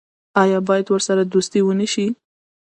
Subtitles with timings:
[0.41, 2.07] آیا باید ورسره دوستي ونشي؟